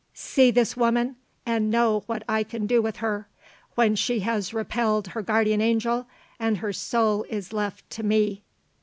[0.15, 1.15] "See this woman,
[1.45, 3.27] and know what I can do with her,
[3.75, 6.07] when she has repelled her guardian angel,
[6.39, 8.41] and her soul is left to ME."